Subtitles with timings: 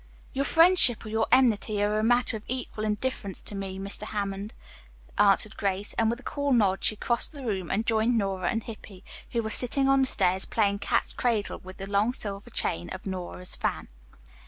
[0.33, 4.01] "Your friendship or your enmity are a matter of equal indifference to me, Mr.
[4.05, 4.51] Hammond,"
[5.15, 8.63] answered Grace, and with a cool nod she crossed the room and joined Nora and
[8.63, 9.03] Hippy,
[9.33, 13.05] who were sitting on the stairs playing cats' cradle with the long silver chain of
[13.05, 13.89] Nora's fan.